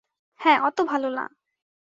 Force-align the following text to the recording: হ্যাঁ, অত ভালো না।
হ্যাঁ, 0.39 0.59
অত 0.63 0.77
ভালো 0.83 1.09
না। 1.09 1.25